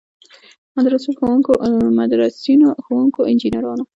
[1.97, 3.83] مدرسینو، ښوونکو، انجنیرانو.